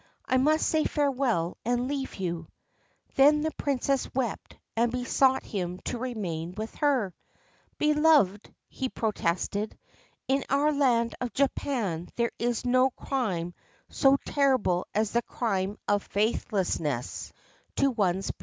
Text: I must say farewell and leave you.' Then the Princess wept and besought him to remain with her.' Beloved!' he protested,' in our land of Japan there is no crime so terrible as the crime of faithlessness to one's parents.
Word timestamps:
I 0.25 0.37
must 0.37 0.65
say 0.65 0.83
farewell 0.83 1.57
and 1.63 1.87
leave 1.87 2.15
you.' 2.15 2.47
Then 3.17 3.41
the 3.41 3.51
Princess 3.53 4.11
wept 4.15 4.57
and 4.75 4.91
besought 4.91 5.43
him 5.43 5.77
to 5.85 5.99
remain 5.99 6.55
with 6.57 6.73
her.' 6.77 7.13
Beloved!' 7.77 8.51
he 8.67 8.89
protested,' 8.89 9.77
in 10.27 10.43
our 10.49 10.71
land 10.73 11.13
of 11.21 11.33
Japan 11.33 12.09
there 12.15 12.31
is 12.39 12.65
no 12.65 12.89
crime 12.89 13.53
so 13.89 14.17
terrible 14.25 14.87
as 14.95 15.11
the 15.11 15.21
crime 15.21 15.77
of 15.87 16.01
faithlessness 16.01 17.31
to 17.75 17.91
one's 17.91 18.31
parents. 18.31 18.39